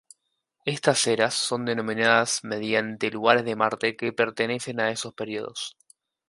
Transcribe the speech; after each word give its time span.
Estas 0.65 1.05
eras 1.05 1.35
son 1.35 1.63
denominadas 1.63 2.43
mediante 2.43 3.11
lugares 3.11 3.45
de 3.45 3.55
Marte 3.55 3.95
que 3.95 4.11
pertenecen 4.11 4.79
a 4.79 4.89
esos 4.89 5.13
períodos. 5.13 5.77